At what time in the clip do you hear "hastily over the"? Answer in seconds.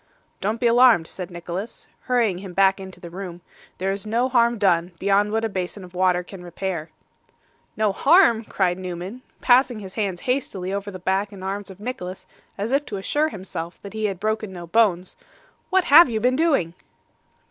10.21-10.97